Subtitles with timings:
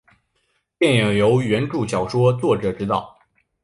[0.79, 3.15] 电影由原着小说作者执导。